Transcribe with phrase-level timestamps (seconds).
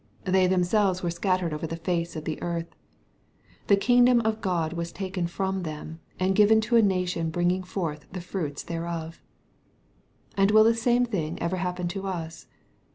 [0.23, 2.65] They themselves were scattered oyer the face of the earth.
[3.67, 8.07] ("The kingdom of God was taken from them, and given to a nation bringing forth
[8.11, 9.21] the fruits thereof.'')
[10.35, 12.47] And will the same thing ever happen to us